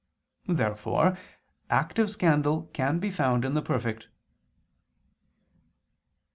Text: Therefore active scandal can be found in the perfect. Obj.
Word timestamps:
Therefore 0.47 1.15
active 1.69 2.09
scandal 2.09 2.71
can 2.73 2.97
be 2.97 3.11
found 3.11 3.45
in 3.45 3.53
the 3.53 3.61
perfect. 3.61 4.05
Obj. 4.05 4.11